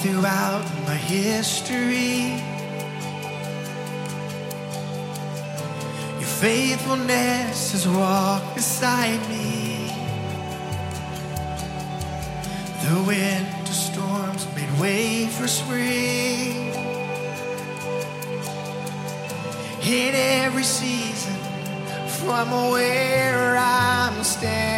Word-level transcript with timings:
throughout 0.00 0.64
my 0.86 0.94
history. 0.94 2.40
Your 6.18 6.32
faithfulness 6.40 7.72
has 7.72 7.86
walked 7.86 8.54
beside 8.54 9.20
me. 9.28 9.92
The 12.84 13.02
winter 13.06 13.72
storms 13.72 14.46
made 14.56 14.80
way 14.80 15.26
for 15.26 15.46
spring. 15.46 16.72
In 19.82 20.14
every 20.14 20.62
season, 20.62 21.36
from 22.08 22.50
where 22.70 23.56
I'm 23.58 24.24
standing. 24.24 24.69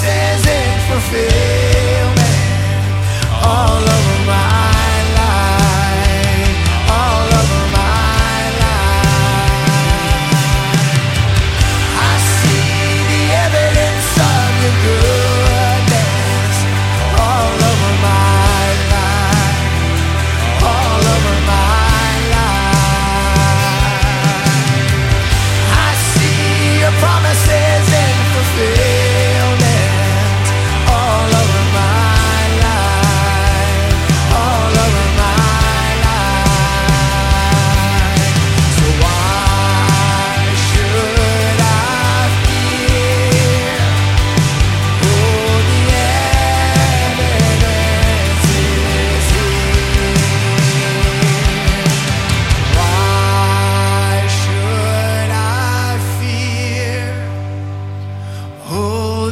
Says. 0.00 0.49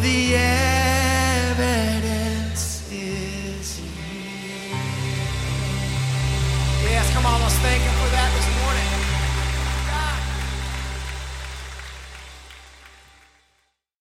the 0.00 0.34
evidence 1.56 2.02
is. 2.92 3.80
Yes, 6.84 7.12
come 7.12 7.26
on, 7.26 7.40
let's 7.40 7.54
thank 7.56 7.82
Him 7.82 8.07